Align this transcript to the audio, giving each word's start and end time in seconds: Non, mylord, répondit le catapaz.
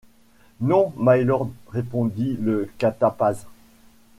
Non, 0.61 0.93
mylord, 0.97 1.51
répondit 1.71 2.35
le 2.41 2.67
catapaz. 2.79 3.45